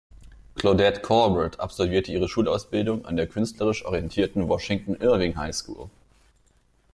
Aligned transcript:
Claudette 0.55 1.01
Colbert 1.03 1.59
absolvierte 1.59 2.11
ihre 2.11 2.27
Schulausbildung 2.27 3.05
an 3.05 3.17
der 3.17 3.27
künstlerisch 3.27 3.85
orientierten 3.85 4.49
Washington 4.49 4.95
Irving 4.95 5.37
High 5.37 5.55
School. 5.55 5.91